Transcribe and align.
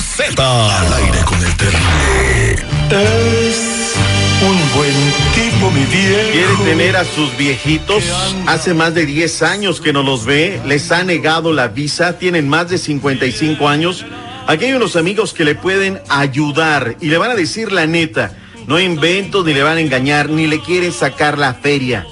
Z. 0.00 0.34
Al 0.38 0.92
aire 0.92 1.18
con 1.24 1.42
el 1.42 1.56
terrible. 1.56 2.56
Es 2.90 3.94
un 4.42 4.58
buen 4.76 4.92
tipo, 5.34 5.70
mi 5.70 5.84
viejo. 5.86 6.30
Quiere 6.32 6.54
tener 6.64 6.96
a 6.96 7.04
sus 7.04 7.36
viejitos. 7.36 8.04
Hace 8.46 8.74
más 8.74 8.94
de 8.94 9.06
10 9.06 9.42
años 9.42 9.80
que 9.80 9.92
no 9.92 10.02
los 10.02 10.24
ve. 10.24 10.60
Les 10.66 10.90
ha 10.92 11.04
negado 11.04 11.52
la 11.52 11.68
visa. 11.68 12.18
Tienen 12.18 12.48
más 12.48 12.70
de 12.70 12.78
55 12.78 13.68
años. 13.68 14.04
Aquí 14.46 14.66
hay 14.66 14.74
unos 14.74 14.94
amigos 14.96 15.32
que 15.32 15.44
le 15.44 15.54
pueden 15.54 16.00
ayudar 16.08 16.96
y 17.00 17.08
le 17.08 17.16
van 17.18 17.30
a 17.30 17.34
decir 17.34 17.72
la 17.72 17.86
neta. 17.86 18.36
No 18.66 18.80
invento 18.80 19.44
ni 19.44 19.52
le 19.54 19.62
van 19.62 19.78
a 19.78 19.80
engañar 19.80 20.28
ni 20.30 20.46
le 20.46 20.60
quieren 20.60 20.92
sacar 20.92 21.38
la 21.38 21.54
feria. 21.54 22.06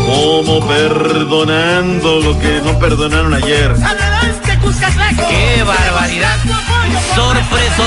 Como 0.10 0.68
perdonando 0.68 2.20
lo 2.20 2.40
que 2.40 2.62
no 2.66 2.80
perdonaron 2.80 3.32
ayer. 3.36 3.76
¡Qué 5.30 5.64
barbaridad! 5.64 6.36
Sorpreso, 7.14 7.84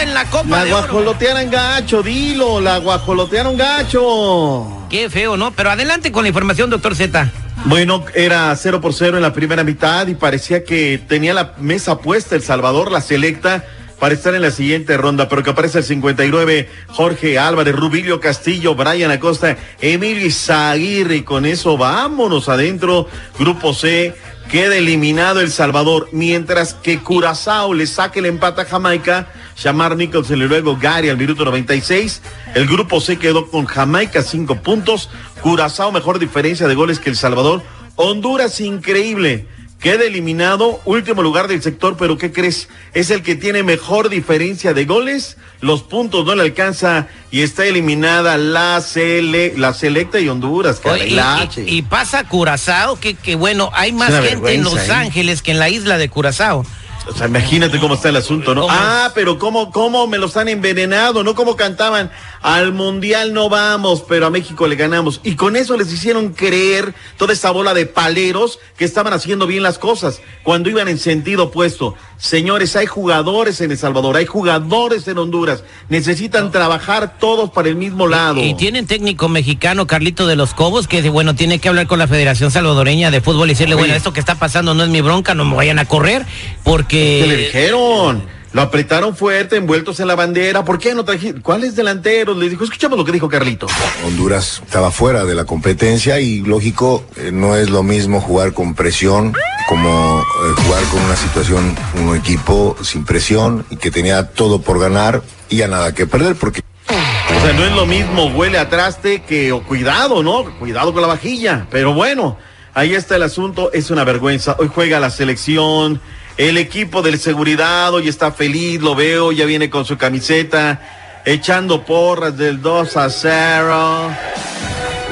en 0.00 0.14
la 0.14 0.24
Copa 0.26 0.64
La 0.64 0.64
guajolotearon 0.64 1.50
gacho, 1.50 2.04
dilo, 2.04 2.60
la 2.60 2.78
guajolotearon 2.78 3.56
gacho. 3.56 4.86
Qué 4.88 5.10
feo, 5.10 5.36
¿no? 5.36 5.50
Pero 5.50 5.70
adelante 5.70 6.12
con 6.12 6.22
la 6.22 6.28
información, 6.28 6.70
doctor 6.70 6.94
Z. 6.94 7.32
Bueno, 7.64 8.04
era 8.14 8.54
0 8.54 8.80
por 8.80 8.94
0 8.94 9.16
en 9.16 9.22
la 9.22 9.32
primera 9.32 9.64
mitad 9.64 10.06
y 10.06 10.14
parecía 10.14 10.62
que 10.62 11.02
tenía 11.08 11.34
la 11.34 11.54
mesa 11.58 11.98
puesta 11.98 12.36
El 12.36 12.42
Salvador, 12.42 12.92
la 12.92 13.00
selecta, 13.00 13.64
para 14.04 14.16
estar 14.16 14.34
en 14.34 14.42
la 14.42 14.50
siguiente 14.50 14.98
ronda, 14.98 15.30
pero 15.30 15.42
que 15.42 15.48
aparece 15.48 15.78
el 15.78 15.84
59, 15.84 16.68
Jorge 16.88 17.38
Álvarez, 17.38 17.74
Rubilio 17.74 18.20
Castillo, 18.20 18.74
Brian 18.74 19.10
Acosta, 19.10 19.56
Emilio 19.80 20.26
Izaguirre, 20.26 21.24
con 21.24 21.46
eso 21.46 21.78
vámonos 21.78 22.50
adentro, 22.50 23.08
Grupo 23.38 23.72
C, 23.72 24.14
queda 24.50 24.76
eliminado 24.76 25.40
El 25.40 25.50
Salvador, 25.50 26.10
mientras 26.12 26.74
que 26.74 26.98
Curazao 26.98 27.72
le 27.72 27.86
saque 27.86 28.18
el 28.18 28.26
empate 28.26 28.60
a 28.60 28.64
Jamaica, 28.66 29.28
Shamar 29.56 29.96
Nicholson 29.96 30.36
y 30.36 30.48
luego 30.48 30.76
Gary 30.76 31.08
al 31.08 31.16
minuto 31.16 31.46
96, 31.46 32.20
el 32.54 32.66
Grupo 32.66 33.00
C 33.00 33.18
quedó 33.18 33.50
con 33.50 33.64
Jamaica 33.64 34.20
cinco 34.20 34.56
puntos, 34.56 35.08
Curazao 35.40 35.92
mejor 35.92 36.18
diferencia 36.18 36.68
de 36.68 36.74
goles 36.74 36.98
que 36.98 37.08
El 37.08 37.16
Salvador, 37.16 37.62
Honduras 37.96 38.60
increíble, 38.60 39.46
Queda 39.84 40.04
eliminado, 40.04 40.80
último 40.86 41.22
lugar 41.22 41.46
del 41.46 41.60
sector, 41.62 41.98
pero 41.98 42.16
¿qué 42.16 42.32
crees? 42.32 42.70
Es 42.94 43.10
el 43.10 43.22
que 43.22 43.34
tiene 43.34 43.62
mejor 43.62 44.08
diferencia 44.08 44.72
de 44.72 44.86
goles, 44.86 45.36
los 45.60 45.82
puntos 45.82 46.24
no 46.24 46.34
le 46.34 46.40
alcanza 46.40 47.06
y 47.30 47.42
está 47.42 47.66
eliminada 47.66 48.38
la, 48.38 48.80
sele, 48.80 49.52
la 49.58 49.74
selecta 49.74 50.18
y 50.20 50.28
Honduras, 50.30 50.80
Oye, 50.84 51.08
y, 51.08 51.10
la 51.10 51.36
y- 51.38 51.42
H. 51.44 51.64
y 51.66 51.82
pasa 51.82 52.26
Curazao, 52.26 52.98
que, 52.98 53.12
que 53.12 53.34
bueno, 53.34 53.68
hay 53.74 53.92
más 53.92 54.10
gente 54.24 54.54
en 54.54 54.64
Los 54.64 54.88
¿eh? 54.88 54.92
Ángeles 54.92 55.42
que 55.42 55.50
en 55.50 55.58
la 55.58 55.68
isla 55.68 55.98
de 55.98 56.08
Curazao. 56.08 56.64
O 57.06 57.12
sea, 57.12 57.26
imagínate 57.26 57.78
cómo 57.78 57.94
está 57.94 58.08
el 58.08 58.16
asunto, 58.16 58.54
¿no? 58.54 58.62
¿Cómo? 58.62 58.72
Ah, 58.74 59.12
pero 59.14 59.38
cómo, 59.38 59.70
cómo 59.70 60.06
me 60.06 60.18
los 60.18 60.36
han 60.36 60.48
envenenado, 60.48 61.22
¿no? 61.22 61.34
Como 61.34 61.54
cantaban, 61.56 62.10
al 62.40 62.72
mundial 62.72 63.34
no 63.34 63.48
vamos, 63.48 64.02
pero 64.08 64.26
a 64.26 64.30
México 64.30 64.66
le 64.66 64.76
ganamos. 64.76 65.20
Y 65.22 65.36
con 65.36 65.56
eso 65.56 65.76
les 65.76 65.92
hicieron 65.92 66.32
creer 66.32 66.94
toda 67.18 67.34
esa 67.34 67.50
bola 67.50 67.74
de 67.74 67.86
paleros 67.86 68.58
que 68.76 68.84
estaban 68.84 69.12
haciendo 69.12 69.46
bien 69.46 69.62
las 69.62 69.78
cosas 69.78 70.20
cuando 70.42 70.70
iban 70.70 70.88
en 70.88 70.98
sentido 70.98 71.44
opuesto. 71.44 71.94
Señores, 72.16 72.76
hay 72.76 72.86
jugadores 72.86 73.60
en 73.60 73.70
El 73.70 73.78
Salvador, 73.78 74.16
hay 74.16 74.26
jugadores 74.26 75.06
en 75.08 75.18
Honduras. 75.18 75.64
Necesitan 75.88 76.50
trabajar 76.50 77.18
todos 77.18 77.50
para 77.50 77.68
el 77.68 77.76
mismo 77.76 78.06
lado. 78.06 78.40
Y 78.42 78.54
tienen 78.54 78.86
técnico 78.86 79.28
mexicano, 79.28 79.86
Carlito 79.86 80.26
de 80.26 80.36
los 80.36 80.54
Cobos, 80.54 80.88
que 80.88 81.08
bueno, 81.10 81.34
tiene 81.34 81.58
que 81.58 81.68
hablar 81.68 81.86
con 81.86 81.98
la 81.98 82.06
Federación 82.06 82.50
Salvadoreña 82.50 83.10
de 83.10 83.20
Fútbol 83.20 83.48
y 83.48 83.52
decirle, 83.52 83.74
Oye. 83.74 83.82
bueno, 83.82 83.94
esto 83.94 84.12
que 84.12 84.20
está 84.20 84.36
pasando 84.36 84.74
no 84.74 84.84
es 84.84 84.88
mi 84.88 85.00
bronca, 85.00 85.34
no 85.34 85.44
me 85.44 85.56
vayan 85.56 85.78
a 85.78 85.84
correr, 85.84 86.24
porque... 86.62 87.20
¿Qué 87.22 87.26
le 87.26 87.36
dijeron? 87.36 88.34
Lo 88.54 88.62
apretaron 88.62 89.16
fuerte, 89.16 89.56
envueltos 89.56 89.98
en 89.98 90.06
la 90.06 90.14
bandera. 90.14 90.64
¿Por 90.64 90.78
qué 90.78 90.94
no 90.94 91.04
trajiste? 91.04 91.40
¿Cuáles 91.40 91.74
delanteros? 91.74 92.36
Le 92.36 92.48
dijo, 92.48 92.62
escuchamos 92.62 92.96
lo 92.96 93.04
que 93.04 93.10
dijo 93.10 93.28
Carlito. 93.28 93.66
Honduras 94.06 94.62
estaba 94.64 94.92
fuera 94.92 95.24
de 95.24 95.34
la 95.34 95.44
competencia 95.44 96.20
y 96.20 96.38
lógico, 96.38 97.04
eh, 97.16 97.30
no 97.32 97.56
es 97.56 97.68
lo 97.68 97.82
mismo 97.82 98.20
jugar 98.20 98.52
con 98.52 98.76
presión 98.76 99.34
como 99.68 100.20
eh, 100.20 100.62
jugar 100.62 100.82
con 100.84 101.02
una 101.02 101.16
situación, 101.16 101.74
un 102.02 102.16
equipo 102.16 102.76
sin 102.82 103.04
presión 103.04 103.64
y 103.70 103.76
que 103.76 103.90
tenía 103.90 104.30
todo 104.30 104.60
por 104.60 104.78
ganar 104.78 105.22
y 105.48 105.62
a 105.62 105.68
nada 105.68 105.94
que 105.94 106.06
perder 106.06 106.36
porque 106.36 106.62
O 106.88 107.40
sea, 107.40 107.52
no 107.54 107.64
es 107.64 107.72
lo 107.72 107.86
mismo 107.86 108.26
huele 108.26 108.58
a 108.58 108.68
traste 108.68 109.22
que 109.22 109.52
o 109.52 109.62
cuidado, 109.62 110.22
¿no? 110.22 110.44
Cuidado 110.58 110.92
con 110.92 111.02
la 111.02 111.08
vajilla. 111.08 111.66
Pero 111.70 111.94
bueno, 111.94 112.36
ahí 112.74 112.94
está 112.94 113.16
el 113.16 113.22
asunto. 113.22 113.72
Es 113.72 113.90
una 113.90 114.04
vergüenza. 114.04 114.56
Hoy 114.58 114.70
juega 114.72 115.00
la 115.00 115.10
selección. 115.10 116.00
El 116.36 116.58
equipo 116.58 117.00
del 117.02 117.18
seguridad 117.18 117.94
hoy 117.94 118.08
está 118.08 118.32
feliz, 118.32 118.80
lo 118.80 118.96
veo, 118.96 119.30
ya 119.30 119.46
viene 119.46 119.70
con 119.70 119.84
su 119.84 119.96
camiseta, 119.96 120.80
echando 121.24 121.84
porras 121.84 122.36
del 122.36 122.60
2 122.60 122.96
a 122.96 123.08
0. 123.08 124.10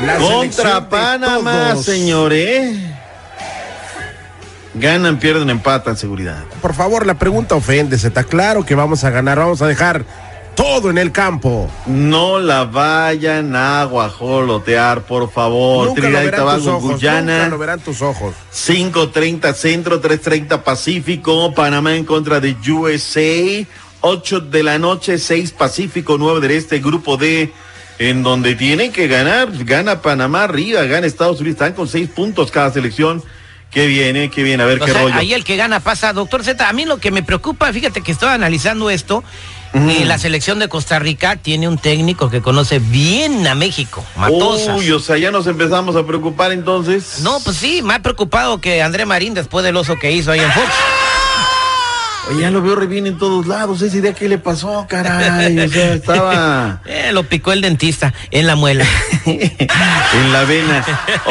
La 0.04 0.18
selección 0.18 0.32
Contra 0.40 0.88
Panamá, 0.88 1.74
todos. 1.74 1.84
Ganan, 4.74 5.18
pierden, 5.18 5.50
empatan, 5.50 5.96
seguridad. 5.96 6.44
Por 6.60 6.74
favor, 6.74 7.06
la 7.06 7.14
pregunta 7.14 7.54
ofende. 7.54 7.98
Se 7.98 8.08
está 8.08 8.24
claro 8.24 8.64
que 8.64 8.74
vamos 8.74 9.04
a 9.04 9.10
ganar. 9.10 9.38
Vamos 9.38 9.60
a 9.60 9.66
dejar 9.66 10.04
todo 10.54 10.90
en 10.90 10.98
el 10.98 11.12
campo. 11.12 11.70
No 11.86 12.38
la 12.38 12.64
vayan 12.64 13.54
a 13.54 13.84
guajolotear, 13.84 15.02
por 15.02 15.30
favor. 15.30 15.88
nunca 15.88 16.00
lo 16.00 16.08
Trinidad 16.08 16.22
y 16.22 16.26
verán 16.26 16.56
tus 16.58 16.66
ojos. 16.66 16.92
Guyana. 16.92 17.38
Nunca 17.38 17.48
lo 17.48 17.58
verán 17.58 17.80
tus 17.80 18.02
ojos. 18.02 18.34
5.30 18.52 19.54
Centro, 19.54 20.00
3.30 20.00 20.62
Pacífico, 20.62 21.52
Panamá 21.54 21.94
en 21.94 22.04
contra 22.04 22.40
de 22.40 22.56
USA, 22.70 23.66
8 24.00 24.40
de 24.40 24.62
la 24.62 24.78
noche, 24.78 25.18
6 25.18 25.52
Pacífico, 25.52 26.16
9 26.18 26.40
del 26.40 26.52
Este, 26.52 26.80
Grupo 26.80 27.16
D, 27.16 27.52
en 27.98 28.22
donde 28.22 28.54
tienen 28.54 28.92
que 28.92 29.06
ganar, 29.08 29.48
gana 29.64 30.00
Panamá 30.02 30.44
arriba, 30.44 30.82
gana 30.84 31.06
Estados 31.06 31.40
Unidos, 31.40 31.56
están 31.56 31.74
con 31.74 31.88
6 31.88 32.08
puntos 32.10 32.50
cada 32.50 32.70
selección. 32.70 33.22
Qué 33.72 33.86
bien, 33.86 34.16
eh, 34.16 34.30
qué 34.30 34.42
bien, 34.42 34.60
a 34.60 34.66
ver 34.66 34.82
O 34.82 34.84
qué 34.84 34.92
sea, 34.92 35.02
rollo. 35.02 35.14
ahí 35.14 35.32
el 35.32 35.44
que 35.44 35.56
gana 35.56 35.80
pasa, 35.80 36.12
doctor 36.12 36.44
Z. 36.44 36.68
A 36.68 36.72
mí 36.74 36.84
lo 36.84 36.98
que 36.98 37.10
me 37.10 37.22
preocupa, 37.22 37.72
fíjate 37.72 38.02
que 38.02 38.12
estoy 38.12 38.28
analizando 38.28 38.90
esto. 38.90 39.24
y 39.74 40.04
la 40.04 40.18
selección 40.18 40.58
de 40.58 40.68
Costa 40.68 40.98
Rica 40.98 41.36
tiene 41.36 41.66
un 41.66 41.78
técnico 41.78 42.28
que 42.28 42.42
conoce 42.42 42.78
bien 42.78 43.46
a 43.46 43.54
México, 43.54 44.04
Matosas. 44.16 44.78
Uy, 44.78 44.90
o 44.92 45.00
sea, 45.00 45.16
ya 45.16 45.30
nos 45.30 45.46
empezamos 45.46 45.96
a 45.96 46.06
preocupar 46.06 46.52
entonces. 46.52 47.20
No, 47.22 47.40
pues 47.40 47.56
sí, 47.56 47.80
más 47.80 48.00
preocupado 48.00 48.60
que 48.60 48.82
André 48.82 49.06
Marín 49.06 49.32
después 49.32 49.64
del 49.64 49.74
oso 49.78 49.98
que 49.98 50.12
hizo 50.12 50.30
ahí 50.30 50.40
en 50.40 50.52
Fox. 50.52 50.66
Oye, 52.30 52.42
ya 52.42 52.50
lo 52.52 52.62
veo 52.62 52.76
re 52.76 52.86
bien 52.86 53.06
en 53.08 53.18
todos 53.18 53.46
lados, 53.48 53.82
esa 53.82 53.96
idea, 53.96 54.12
¿qué 54.14 54.28
le 54.28 54.38
pasó, 54.38 54.86
caray? 54.88 55.58
O 55.58 55.68
sea, 55.68 55.94
estaba... 55.94 56.80
Eh, 56.86 57.10
lo 57.12 57.24
picó 57.24 57.52
el 57.52 57.60
dentista 57.60 58.14
en 58.30 58.46
la 58.46 58.54
muela. 58.54 58.86
en 59.26 60.32
la 60.32 60.44
vena. 60.44 60.84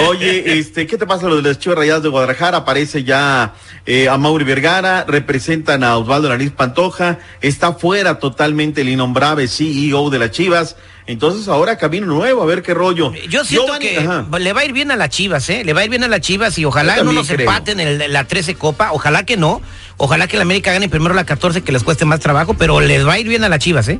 Oye, 0.07 0.59
este, 0.59 0.85
¿qué 0.87 0.97
te 0.97 1.05
pasa 1.07 1.27
lo 1.27 1.37
de 1.37 1.43
las 1.43 1.59
Chivas 1.59 1.77
Rayadas 1.77 2.03
de 2.03 2.09
Guadalajara? 2.09 2.57
Aparece 2.59 3.03
ya 3.03 3.53
eh, 3.85 4.09
a 4.09 4.17
Mauri 4.17 4.43
Vergara, 4.43 5.05
representan 5.07 5.83
a 5.83 5.97
Osvaldo 5.97 6.27
Nariz 6.29 6.51
Pantoja, 6.51 7.19
está 7.41 7.73
fuera 7.73 8.19
totalmente 8.19 8.81
el 8.81 8.89
innombrable 8.89 9.47
CEO 9.47 10.09
de 10.09 10.19
las 10.19 10.31
Chivas. 10.31 10.75
Entonces 11.07 11.47
ahora 11.47 11.77
camino 11.77 12.05
nuevo, 12.05 12.43
a 12.43 12.45
ver 12.45 12.61
qué 12.61 12.73
rollo. 12.73 13.11
Yo 13.29 13.43
siento 13.43 13.67
Giovanni- 13.73 13.79
que 13.89 13.97
ajá. 13.99 14.25
le 14.39 14.53
va 14.53 14.61
a 14.61 14.65
ir 14.65 14.73
bien 14.73 14.91
a 14.91 14.95
las 14.95 15.09
Chivas, 15.09 15.49
¿eh? 15.49 15.63
Le 15.65 15.73
va 15.73 15.81
a 15.81 15.83
ir 15.85 15.89
bien 15.89 16.03
a 16.03 16.07
las 16.07 16.21
Chivas 16.21 16.57
y 16.57 16.65
ojalá 16.65 17.01
no 17.03 17.11
nos 17.11 17.27
creo. 17.27 17.39
empaten 17.39 17.79
en 17.79 18.11
la 18.13 18.23
13 18.25 18.55
Copa. 18.55 18.91
Ojalá 18.91 19.25
que 19.25 19.35
no. 19.37 19.61
Ojalá 19.97 20.27
que 20.27 20.37
la 20.37 20.43
América 20.43 20.71
gane 20.73 20.89
primero 20.89 21.13
la 21.13 21.25
14, 21.25 21.61
que 21.61 21.71
les 21.71 21.83
cueste 21.83 22.05
más 22.05 22.19
trabajo, 22.19 22.55
pero 22.55 22.79
les 22.79 23.05
va 23.07 23.13
a 23.13 23.19
ir 23.19 23.27
bien 23.27 23.43
a 23.43 23.49
las 23.49 23.59
Chivas, 23.59 23.87
¿eh? 23.87 23.99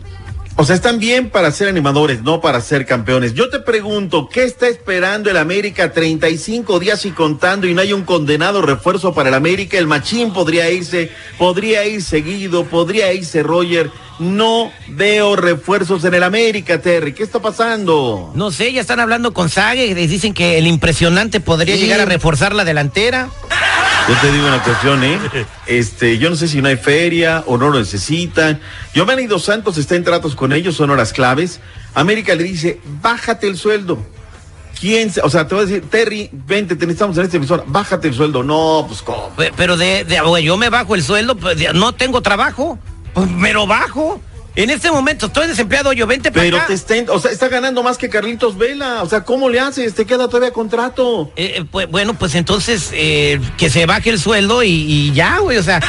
O 0.58 0.66
sea, 0.66 0.76
están 0.76 1.00
bien 1.00 1.30
para 1.30 1.50
ser 1.52 1.70
animadores, 1.70 2.24
no 2.24 2.42
para 2.42 2.60
ser 2.60 2.86
campeones. 2.86 3.34
Yo 3.34 3.50
te 3.50 3.60
pregunto, 3.60 4.28
¿qué 4.28 4.44
está 4.44 4.68
esperando 4.68 5.30
el 5.30 5.38
América 5.38 5.94
35 5.94 6.78
días 6.80 7.06
y 7.06 7.12
contando 7.12 7.68
y 7.68 7.74
no 7.74 7.82
hay 7.82 7.94
un 7.94 8.04
condenado 8.04 8.62
refuerzo 8.62 9.14
para 9.14 9.30
el 9.30 9.36
América? 9.36 9.78
El 9.78 9.88
Machín 9.88 10.34
podría 10.34 10.70
irse, 10.70 11.10
podría 11.38 11.86
ir 11.86 12.04
seguido, 12.04 12.66
podría 12.66 13.14
irse 13.14 13.44
Roger. 13.44 13.90
No 14.20 14.72
veo 14.90 15.36
refuerzos 15.38 16.04
en 16.04 16.14
el 16.16 16.22
América, 16.22 16.82
Terry. 16.82 17.14
¿Qué 17.14 17.24
está 17.24 17.40
pasando? 17.40 18.32
No 18.36 18.52
sé, 18.52 18.74
ya 18.74 18.82
están 18.82 19.00
hablando 19.00 19.34
con 19.34 19.50
Sague, 19.50 19.96
les 19.96 20.10
dicen 20.10 20.34
que 20.34 20.58
el 20.58 20.68
impresionante 20.68 21.40
podría 21.40 21.76
Sí. 21.76 21.84
llegar 21.84 22.02
a 22.02 22.06
reforzar 22.06 22.54
la 22.54 22.66
delantera. 22.66 23.30
Yo 24.08 24.16
te 24.20 24.32
digo 24.32 24.48
una 24.48 24.62
cuestión, 24.64 25.04
¿eh? 25.04 25.20
Este, 25.68 26.18
yo 26.18 26.30
no 26.30 26.36
sé 26.36 26.48
si 26.48 26.62
no 26.62 26.68
hay 26.68 26.76
feria 26.76 27.44
o 27.46 27.58
no 27.58 27.70
lo 27.70 27.80
necesitan. 27.80 28.60
Giovanni 28.94 29.28
Dos 29.28 29.46
Santos 29.46 29.78
está 29.78 29.96
en 29.96 30.04
tratos 30.04 30.36
con 30.36 30.52
ellos, 30.54 30.76
son 30.76 30.90
horas 30.90 31.14
claves. 31.14 31.60
América 31.94 32.36
le 32.36 32.44
dice, 32.44 32.80
bájate 33.02 33.48
el 33.48 33.58
sueldo. 33.58 34.04
¿Quién? 34.80 35.12
se- 35.14 35.22
O 35.22 35.30
sea, 35.30 35.48
te 35.48 35.56
voy 35.56 35.64
a 35.64 35.68
decir, 35.68 35.90
Terry, 35.90 36.30
vente, 36.34 36.76
te 36.76 36.86
necesitamos 36.88 37.18
en 37.20 37.26
este 37.26 37.38
emisor, 37.38 37.64
bájate 37.68 38.08
el 38.08 38.14
sueldo. 38.16 38.44
No, 38.44 38.86
pues 38.88 39.02
cómo. 39.02 39.30
Pe- 39.38 39.54
Pero 39.56 39.78
de, 39.78 40.04
de- 40.04 40.44
yo 40.44 40.58
me 40.58 40.70
bajo 40.70 40.96
el 40.96 41.04
sueldo, 41.04 41.36
pues, 41.36 41.58
no 41.74 41.94
tengo 41.94 42.22
trabajo, 42.22 42.80
pues 43.14 43.30
me 43.30 43.54
lo 43.54 43.68
bajo. 43.68 44.20
En 44.54 44.70
este 44.70 44.92
momento 44.92 45.28
estoy 45.28 45.48
desempleado, 45.48 45.94
yo 45.94 46.06
vente 46.06 46.30
para 46.30 46.44
Pero 46.44 46.58
acá. 46.58 46.68
te 46.68 46.74
está, 46.74 46.94
o 47.14 47.20
sea, 47.20 47.32
está 47.32 47.48
ganando 47.48 47.84
más 47.84 47.98
que 47.98 48.10
Carlitos 48.10 48.58
Vela. 48.58 49.02
O 49.02 49.08
sea, 49.08 49.24
¿cómo 49.24 49.48
le 49.50 49.62
haces? 49.62 49.94
Te 49.96 50.06
queda 50.06 50.28
todavía 50.28 50.52
contrato. 50.52 51.32
Eh, 51.38 51.54
eh, 51.60 51.66
pues, 51.72 51.90
bueno, 51.90 52.16
pues 52.16 52.36
entonces 52.36 52.90
eh, 52.92 53.40
que 53.58 53.70
se 53.70 53.86
baje 53.86 54.10
el 54.10 54.20
sueldo 54.20 54.62
y, 54.62 54.70
y 54.72 55.14
ya, 55.14 55.38
güey, 55.40 55.58
o 55.58 55.64
sea, 55.64 55.80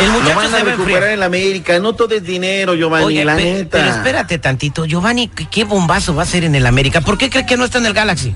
el 0.00 0.06
Lo 0.08 0.12
muchacho 0.14 0.34
van 0.36 0.46
a 0.46 0.48
se 0.48 0.64
va 0.64 0.72
a 0.72 0.74
recuperar 0.74 1.10
en 1.10 1.20
la 1.20 1.26
América. 1.26 1.78
No 1.78 1.92
todo 1.94 2.12
es 2.16 2.24
dinero, 2.24 2.74
Giovanni, 2.74 3.04
Oye, 3.06 3.24
la 3.24 3.36
pe- 3.36 3.44
neta. 3.44 3.78
pero 3.78 3.90
espérate 3.90 4.38
tantito, 4.38 4.84
Giovanni, 4.84 5.28
¿qué, 5.28 5.46
qué 5.48 5.62
bombazo 5.62 6.12
va 6.12 6.24
a 6.24 6.26
ser 6.26 6.42
en 6.42 6.56
el 6.56 6.66
América? 6.66 7.02
¿Por 7.02 7.16
qué 7.16 7.30
cree 7.30 7.46
que 7.46 7.56
no 7.56 7.64
está 7.64 7.78
en 7.78 7.86
el 7.86 7.92
Galaxy? 7.94 8.34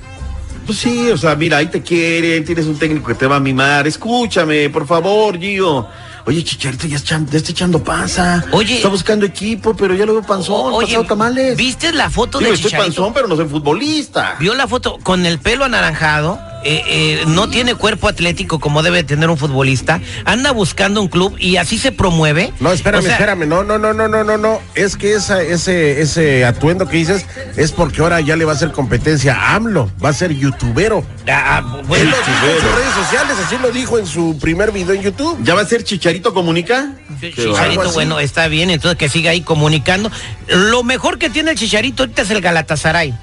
Pues 0.64 0.78
sí, 0.78 1.10
o 1.10 1.16
sea, 1.18 1.34
mira, 1.34 1.56
ahí 1.56 1.66
te 1.66 1.82
quieren, 1.82 2.44
tienes 2.44 2.66
un 2.66 2.78
técnico 2.78 3.08
que 3.08 3.14
te 3.14 3.26
va 3.26 3.36
a 3.36 3.40
mimar. 3.40 3.86
Escúchame, 3.88 4.70
por 4.70 4.86
favor, 4.86 5.36
Gio. 5.38 5.88
Oye, 6.26 6.42
Chicharito 6.42 6.88
ya, 6.88 6.96
está- 6.96 7.20
ya 7.30 7.38
está 7.38 7.52
echando 7.52 7.82
panza. 7.84 8.44
Oye. 8.50 8.76
Está 8.76 8.88
buscando 8.88 9.24
equipo, 9.24 9.76
pero 9.76 9.94
ya 9.94 10.04
lo 10.04 10.14
veo 10.14 10.22
panzón, 10.22 10.72
Oye, 10.74 10.88
pasado 10.88 11.04
tamales. 11.06 11.56
¿viste 11.56 11.92
la 11.92 12.10
foto 12.10 12.38
Digo, 12.38 12.50
de 12.50 12.56
estoy 12.56 12.70
Chicharito? 12.72 12.96
panzón, 12.96 13.14
pero 13.14 13.28
no 13.28 13.36
soy 13.36 13.46
futbolista. 13.46 14.34
Vio 14.40 14.52
la 14.54 14.66
foto 14.66 14.98
con 15.04 15.24
el 15.24 15.38
pelo 15.38 15.64
anaranjado, 15.64 16.40
eh, 16.64 16.82
eh, 16.88 17.24
no 17.28 17.48
tiene 17.48 17.74
cuerpo 17.74 18.08
atlético 18.08 18.58
como 18.58 18.82
debe 18.82 19.04
tener 19.04 19.30
un 19.30 19.36
futbolista, 19.36 20.00
anda 20.24 20.50
buscando 20.52 21.00
un 21.00 21.08
club 21.08 21.36
y 21.38 21.56
así 21.56 21.78
se 21.78 21.92
promueve. 21.92 22.52
No, 22.60 22.72
espérame, 22.72 23.00
O 23.00 23.02
sea, 23.02 23.12
espérame, 23.12 23.46
no, 23.46 23.62
no, 23.62 23.78
no, 23.78 23.92
no, 23.92 24.08
no, 24.08 24.24
no, 24.24 24.36
no. 24.36 24.60
Es 24.74 24.96
que 24.96 25.14
esa, 25.14 25.42
ese, 25.42 26.00
ese 26.00 26.44
atuendo 26.44 26.88
que 26.88 26.96
dices 26.96 27.24
es 27.56 27.72
porque 27.72 28.00
ahora 28.00 28.20
ya 28.20 28.36
le 28.36 28.44
va 28.44 28.52
a 28.52 28.54
hacer 28.56 28.72
competencia 28.72 29.34
a 29.34 29.54
AMLO, 29.54 29.90
va 30.04 30.08
a 30.08 30.12
ser 30.12 30.32
youtubero. 30.32 31.04
ah, 31.28 31.62
Él 31.78 31.86
bueno, 31.86 32.10
lo 32.10 32.16
dijo 32.16 32.46
en 32.46 32.60
sus 32.60 32.74
redes 32.74 32.94
sociales, 32.94 33.36
así 33.44 33.56
lo 33.62 33.70
dijo 33.70 33.98
en 33.98 34.06
su 34.06 34.38
primer 34.40 34.72
video 34.72 34.94
en 34.94 35.02
YouTube. 35.02 35.38
¿Ya 35.42 35.54
va 35.54 35.62
a 35.62 35.66
ser 35.66 35.84
Chicharito 35.84 36.34
Comunica? 36.34 36.92
Chicharito, 37.20 37.92
bueno, 37.92 38.18
está 38.20 38.48
bien, 38.48 38.70
entonces 38.70 38.98
que 38.98 39.08
siga 39.08 39.30
ahí 39.30 39.40
comunicando. 39.40 40.10
Lo 40.48 40.82
mejor 40.82 41.18
que 41.18 41.30
tiene 41.30 41.52
el 41.52 41.58
Chicharito 41.58 42.02
ahorita 42.02 42.22
es 42.22 42.30
el 42.30 42.40
Galatasaray. 42.40 43.14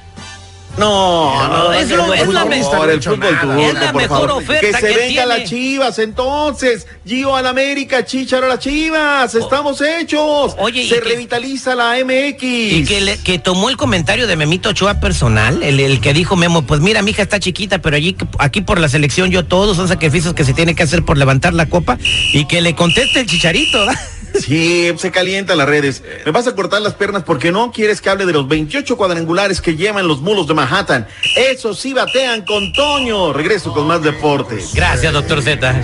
No, 0.78 1.48
no, 1.48 1.72
Es 1.74 1.88
lo- 1.90 1.98
la 1.98 2.42
por 2.42 2.50
me- 2.50 2.64
favor, 2.64 2.90
el 2.90 3.02
fútbol 3.04 3.20
turco, 3.40 3.54
Es 3.60 3.74
la 3.76 3.94
mejor 3.94 4.08
favor. 4.28 4.32
oferta 4.32 4.62
Que 4.62 4.74
se 4.74 4.80
que 4.80 4.98
venga 4.98 5.08
tiene. 5.08 5.26
las 5.28 5.44
Chivas, 5.50 6.00
entonces. 6.00 6.88
Gio 7.06 7.36
al 7.36 7.46
América, 7.46 8.04
Chicharo 8.06 8.48
a 8.48 8.50
las 8.50 8.60
Chivas. 8.60 9.36
Estamos 9.36 9.80
hechos. 9.82 10.56
Oye, 10.58 10.88
se 10.90 10.96
que- 10.96 11.10
revitaliza 11.10 11.76
la 11.76 12.00
MX. 12.00 12.44
Y 12.44 12.86
que, 12.86 13.02
le- 13.02 13.18
que 13.20 13.38
tomó 13.38 13.70
el 13.70 13.78
comentario 13.78 14.26
de 14.26 14.36
Memito 14.36 14.70
Ochoa 14.70 15.00
personal, 15.00 15.62
el, 15.62 15.80
el 15.80 16.02
que 16.02 16.12
dijo 16.14 16.36
Memo, 16.36 16.64
pues 16.64 16.82
mira, 16.82 17.04
mi 17.04 17.12
hija 17.12 17.22
está 17.22 17.40
chiquita, 17.40 17.78
pero 17.80 17.96
allí, 17.96 18.16
aquí 18.40 18.62
por 18.62 18.80
la 18.80 18.90
selección 18.90 19.30
yo 19.30 19.46
todos 19.46 19.78
son 19.78 19.88
sacrificios 19.88 20.34
que 20.34 20.44
se 20.44 20.54
tiene 20.54 20.74
que 20.74 20.82
hacer 20.84 21.04
por 21.06 21.18
levantar 21.20 21.54
la 21.54 21.68
copa 21.68 21.98
y 22.34 22.46
que 22.46 22.62
le 22.62 22.74
conteste 22.74 23.20
el 23.20 23.28
chicharito. 23.28 23.80
¿verdad? 23.86 24.00
Sí, 24.40 24.92
se 24.98 25.12
calientan 25.12 25.58
las 25.58 25.68
redes. 25.68 26.04
Me 26.26 26.32
vas 26.32 26.48
a 26.48 26.56
cortar 26.56 26.82
las 26.82 26.94
piernas 26.96 27.24
porque 27.24 27.52
no 27.52 27.72
quieres 27.72 28.02
que 28.02 28.10
hable 28.10 28.26
de 28.26 28.34
los 28.34 28.48
28 28.48 28.98
cuadrangulares 28.98 29.62
que 29.62 29.76
llevan 29.76 30.08
los 30.08 30.22
mulos 30.22 30.48
de 30.48 30.54
Manhattan. 30.54 31.08
Eso 31.36 31.74
sí 31.74 31.94
batean 31.94 32.44
con 32.44 32.74
Toño. 32.74 33.34
Regreso 33.34 33.74
con 33.74 33.88
más 33.88 34.02
deportes. 34.02 34.74
Gracias, 34.74 35.14
doctor 35.14 35.42
Z. 35.42 35.82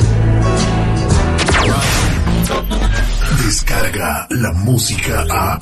Descarga 3.45 4.27
la 4.29 4.51
música 4.53 5.25
a. 5.29 5.59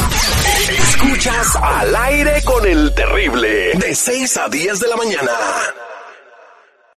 Escuchas 0.70 1.56
al 1.56 1.96
aire 1.96 2.42
con 2.44 2.66
el 2.66 2.94
terrible. 2.94 3.74
De 3.76 3.96
6 3.96 4.38
a 4.38 4.50
10 4.50 4.80
de 4.80 4.88
la 4.88 4.96
mañana. 4.98 5.32